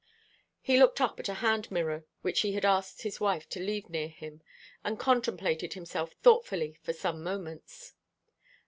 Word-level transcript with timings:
He 0.61 0.77
took 0.77 0.99
up 0.99 1.19
a 1.19 1.31
hand 1.35 1.69
mirror 1.69 2.07
which 2.23 2.39
he 2.41 2.53
had 2.53 2.65
asked 2.65 3.03
his 3.03 3.19
wife 3.19 3.47
to 3.49 3.59
leave 3.59 3.87
near 3.87 4.07
him, 4.07 4.41
and 4.83 4.97
contemplated 4.97 5.73
himself 5.73 6.13
thoughtfully 6.23 6.79
for 6.81 6.91
some 6.93 7.21
moments. 7.23 7.93